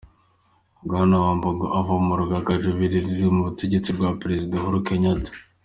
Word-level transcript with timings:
Bwana 0.87 1.15
Wambugu 1.23 1.65
ava 1.79 1.95
mu 2.07 2.13
rugaga 2.19 2.53
Jubilee 2.63 3.03
ruri 3.05 3.25
ku 3.33 3.39
butegetsi 3.47 3.89
rwa 3.97 4.09
Perezida 4.21 4.53
Uhuru 4.57 4.79
Kenyatta. 4.87 5.31